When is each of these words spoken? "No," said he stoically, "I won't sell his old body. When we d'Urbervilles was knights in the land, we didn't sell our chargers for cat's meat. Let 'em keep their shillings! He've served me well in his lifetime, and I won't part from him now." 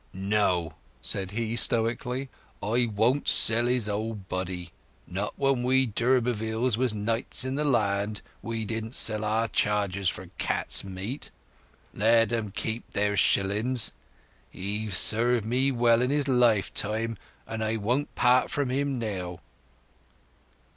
"No," 0.15 0.73
said 1.03 1.29
he 1.29 1.55
stoically, 1.55 2.27
"I 2.63 2.87
won't 2.87 3.27
sell 3.27 3.67
his 3.67 3.87
old 3.87 4.27
body. 4.27 4.71
When 5.37 5.61
we 5.61 5.85
d'Urbervilles 5.85 6.75
was 6.75 6.91
knights 6.91 7.45
in 7.45 7.53
the 7.53 7.63
land, 7.63 8.23
we 8.41 8.65
didn't 8.65 8.95
sell 8.95 9.23
our 9.23 9.47
chargers 9.47 10.09
for 10.09 10.27
cat's 10.39 10.83
meat. 10.83 11.29
Let 11.93 12.33
'em 12.33 12.49
keep 12.49 12.91
their 12.93 13.15
shillings! 13.15 13.91
He've 14.49 14.95
served 14.97 15.45
me 15.45 15.71
well 15.71 16.01
in 16.01 16.09
his 16.09 16.27
lifetime, 16.27 17.15
and 17.45 17.63
I 17.63 17.77
won't 17.77 18.15
part 18.15 18.49
from 18.49 18.71
him 18.71 18.97
now." 18.97 19.37